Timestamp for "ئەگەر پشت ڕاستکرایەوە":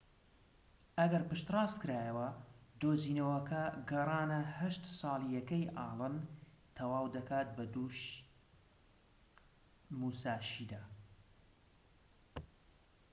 0.99-2.27